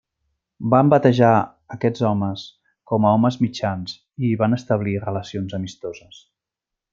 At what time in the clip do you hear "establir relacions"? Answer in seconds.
4.59-5.59